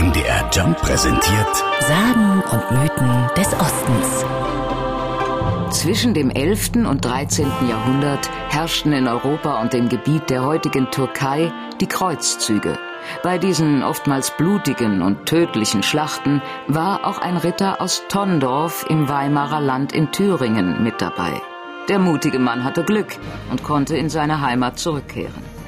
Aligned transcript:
MDR 0.00 0.48
Jump 0.50 0.78
präsentiert 0.78 1.56
Sagen 1.80 2.42
und 2.50 2.70
Mythen 2.70 3.28
des 3.36 3.48
Ostens. 3.52 4.24
Zwischen 5.78 6.14
dem 6.14 6.30
11. 6.30 6.86
und 6.88 7.04
13. 7.04 7.46
Jahrhundert 7.68 8.30
herrschten 8.48 8.94
in 8.94 9.06
Europa 9.06 9.60
und 9.60 9.74
dem 9.74 9.90
Gebiet 9.90 10.30
der 10.30 10.42
heutigen 10.42 10.90
Türkei 10.90 11.52
die 11.82 11.86
Kreuzzüge. 11.86 12.78
Bei 13.22 13.36
diesen 13.36 13.82
oftmals 13.82 14.34
blutigen 14.38 15.02
und 15.02 15.26
tödlichen 15.26 15.82
Schlachten 15.82 16.40
war 16.66 17.04
auch 17.04 17.18
ein 17.18 17.36
Ritter 17.36 17.82
aus 17.82 18.02
Tondorf 18.08 18.86
im 18.88 19.06
Weimarer 19.10 19.60
Land 19.60 19.92
in 19.92 20.10
Thüringen 20.12 20.82
mit 20.82 21.02
dabei. 21.02 21.42
Der 21.90 21.98
mutige 21.98 22.38
Mann 22.38 22.64
hatte 22.64 22.84
Glück 22.84 23.18
und 23.50 23.62
konnte 23.62 23.98
in 23.98 24.08
seine 24.08 24.40
Heimat 24.40 24.78
zurückkehren. 24.78 25.59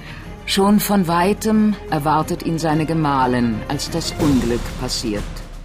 Schon 0.46 0.80
von 0.80 1.06
weitem 1.08 1.74
erwartet 1.90 2.44
ihn 2.44 2.58
seine 2.58 2.84
Gemahlin, 2.84 3.54
als 3.68 3.90
das 3.90 4.12
Unglück 4.18 4.60
passiert. 4.80 5.22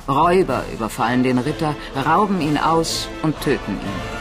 Räuber 0.07 0.63
überfallen 0.73 1.23
den 1.23 1.39
Ritter, 1.39 1.75
rauben 2.05 2.39
ihn 2.39 2.57
aus 2.57 3.09
und 3.23 3.39
töten 3.41 3.73
ihn. 3.73 4.17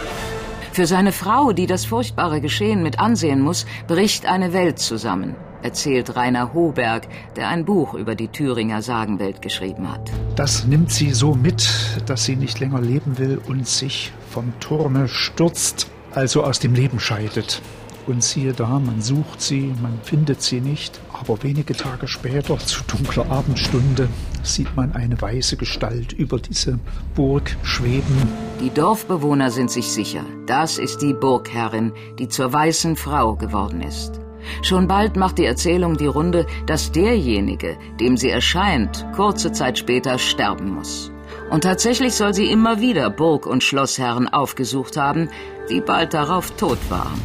Für 0.73 0.87
seine 0.87 1.13
Frau, 1.13 1.53
die 1.53 1.67
das 1.67 1.85
furchtbare 1.85 2.41
Geschehen 2.41 2.83
mit 2.83 2.99
ansehen 2.99 3.41
muss, 3.41 3.65
bricht 3.87 4.27
eine 4.27 4.53
Welt 4.53 4.79
zusammen, 4.79 5.35
erzählt 5.63 6.17
Rainer 6.17 6.53
Hoberg, 6.53 7.07
der 7.37 7.49
ein 7.49 7.65
Buch 7.65 7.95
über 7.95 8.15
die 8.15 8.29
Thüringer 8.29 8.83
Sagenwelt 8.83 9.41
geschrieben 9.41 9.91
hat. 9.91 10.11
Das 10.35 10.67
nimmt 10.67 10.91
sie 10.91 11.13
so 11.13 11.35
mit, 11.35 11.67
dass 12.07 12.25
sie 12.25 12.37
nicht 12.37 12.61
länger 12.61 12.81
leben 12.81 13.19
will 13.19 13.41
und 13.47 13.67
sich 13.67 14.13
vom 14.31 14.53
Turme 14.61 15.09
stürzt, 15.09 15.89
also 16.13 16.43
aus 16.43 16.59
dem 16.59 16.75
Leben 16.75 16.99
scheidet. 16.99 17.63
Und 18.07 18.23
siehe 18.23 18.53
da, 18.53 18.79
man 18.79 19.03
sucht 19.03 19.41
sie, 19.41 19.75
man 19.83 19.99
findet 20.03 20.41
sie 20.41 20.61
nicht. 20.61 21.01
Aber 21.13 21.43
wenige 21.43 21.75
Tage 21.75 22.07
später, 22.07 22.57
zu 22.59 22.85
dunkler 22.85 23.29
Abendstunde, 23.31 24.09
sieht 24.45 24.77
man 24.77 24.93
eine 24.93 25.21
weiße 25.21 25.57
Gestalt 25.57 26.13
über 26.13 26.39
diese 26.39 26.79
Burg 27.17 27.57
schweben. 27.65 28.17
Die 28.61 28.71
Dorfbewohner 28.71 29.51
sind 29.51 29.73
sich 29.73 29.89
sicher, 29.89 30.25
das 30.47 30.79
ist 30.79 31.03
die 31.03 31.15
Burgherrin, 31.15 31.93
die 32.19 32.29
zur 32.29 32.53
weißen 32.53 32.95
Frau 32.95 33.35
geworden 33.35 33.81
ist. 33.81 34.21
Schon 34.63 34.87
bald 34.87 35.17
macht 35.17 35.39
die 35.39 35.45
Erzählung 35.45 35.97
die 35.97 36.07
Runde, 36.07 36.47
dass 36.67 36.93
derjenige, 36.93 37.77
dem 37.99 38.17
sie 38.17 38.31
erscheint, 38.31 39.05
kurze 39.17 39.51
Zeit 39.51 39.79
später 39.79 40.19
sterben 40.19 40.71
muss. 40.71 41.11
Und 41.51 41.63
tatsächlich 41.63 42.15
soll 42.15 42.35
sie 42.35 42.51
immer 42.51 42.81
wieder 42.81 43.11
Burg- 43.11 43.47
und 43.47 43.65
Schlossherren 43.65 44.29
aufgesucht 44.29 44.97
haben, 44.97 45.29
die 45.69 45.81
bald 45.81 46.15
darauf 46.15 46.53
tot 46.53 46.79
waren. 46.89 47.21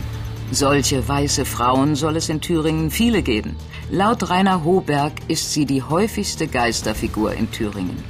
Solche 0.54 1.08
weiße 1.08 1.46
Frauen 1.46 1.96
soll 1.96 2.18
es 2.18 2.28
in 2.28 2.42
Thüringen 2.42 2.92
viele 2.92 3.22
geben. 3.22 3.56
Laut 3.90 4.30
Rainer 4.30 4.66
Hoberg 4.66 5.14
ist 5.30 5.54
sie 5.54 5.66
die 5.66 5.82
häufigste 5.82 6.46
Geisterfigur 6.46 7.34
in 7.34 7.50
Thüringen. 7.50 8.04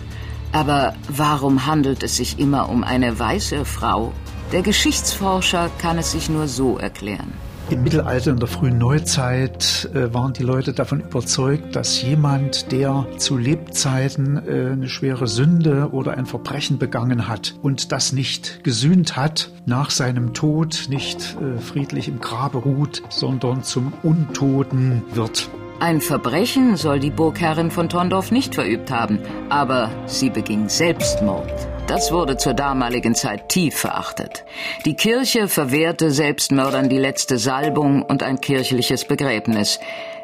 Aber 0.52 0.95
warum 1.08 1.67
handelt 1.67 2.02
es 2.02 2.17
sich 2.17 2.39
immer 2.39 2.67
um 2.70 2.83
eine 2.83 3.20
weiße 3.20 3.64
Frau? 3.64 4.11
Der 4.52 4.64
Geschichtsforscher 4.64 5.70
kann 5.78 6.00
es 6.00 6.14
sich 6.14 6.30
nur 6.30 6.48
so 6.48 6.80
erklären. 6.80 7.31
Im 7.72 7.83
Mittelalter, 7.83 8.31
in 8.31 8.38
der 8.38 8.50
frühen 8.50 8.77
Neuzeit, 8.77 9.89
äh, 9.94 10.14
waren 10.14 10.33
die 10.33 10.44
Leute 10.44 10.73
davon 10.73 11.00
überzeugt, 11.00 11.73
dass 11.73 12.02
jemand, 12.02 12.73
der 12.73 13.08
zu 13.16 13.38
Lebzeiten 13.38 14.36
äh, 14.36 14.72
eine 14.73 14.89
schwere 14.89 15.25
Sünde 15.27 15.89
oder 15.94 16.17
ein 16.17 16.25
Verbrechen 16.25 16.80
begangen 16.80 17.30
hat 17.30 17.55
und 17.61 17.94
das 17.94 18.11
nicht 18.11 18.66
gesühnt 18.66 19.16
hat, 19.16 19.52
nach 19.66 19.89
seinem 19.89 20.33
Tod 20.33 20.88
nicht 20.89 21.38
äh, 21.39 21.59
friedlich 21.61 22.09
im 22.09 22.19
Grabe 22.19 22.58
ruht, 22.58 23.03
sondern 23.08 23.64
zum 23.64 23.94
Untoten 24.03 25.03
wird. 25.14 25.49
Ein 25.80 26.02
Verbrechen 26.02 26.75
soll 26.75 26.99
die 26.99 27.09
Burgherrin 27.09 27.72
von 27.72 27.88
Tondorf 27.88 28.31
nicht 28.31 28.53
verübt 28.53 28.92
haben, 28.92 29.19
aber 29.49 29.89
sie 30.08 30.30
beging 30.30 30.67
Selbstmord. 30.67 31.70
Das 31.92 32.14
wurde 32.14 32.38
zur 32.38 32.53
damaligen 32.53 33.16
Zeit 33.16 33.50
tief 33.50 33.75
verachtet. 33.75 34.45
Die 34.86 34.94
Kirche 34.94 35.49
verwehrte 35.49 36.10
Selbstmördern 36.10 36.88
die 36.88 36.98
letzte 36.98 37.38
Salbung 37.38 38.02
und 38.04 38.23
ein 38.23 38.39
kirchliches 38.39 39.04
Begräbnis, 39.04 39.77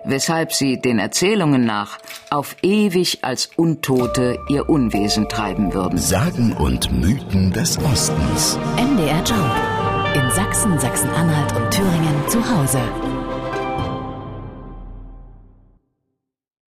weshalb 0.05 0.53
sie 0.53 0.79
den 0.79 0.97
Erzählungen 0.97 1.65
nach 1.65 1.97
auf 2.29 2.55
ewig 2.61 3.19
als 3.23 3.49
Untote 3.57 4.39
ihr 4.47 4.69
Unwesen 4.69 5.27
treiben 5.27 5.73
würden. 5.73 5.97
Sagen 5.97 6.53
und 6.53 6.89
Mythen 6.89 7.51
des 7.51 7.77
Ostens. 7.79 8.57
MDR 8.77 9.21
Jump. 9.25 10.15
In 10.15 10.31
Sachsen, 10.31 10.79
Sachsen-Anhalt 10.79 11.53
und 11.53 11.69
Thüringen 11.69 12.29
zu 12.29 12.49
Hause. 12.49 12.79